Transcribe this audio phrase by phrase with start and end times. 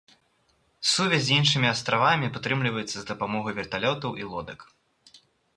[0.91, 4.59] Сувязь з іншымі астравамі падтрымліваецца з дапамогай верталётаў і лодак.